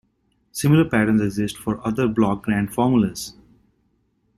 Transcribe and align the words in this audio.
Similar 0.51 0.85
patterns 0.89 1.21
exist 1.21 1.57
for 1.59 1.79
other 1.87 2.07
block 2.07 2.41
grant 2.41 2.73
formulas. 2.73 3.35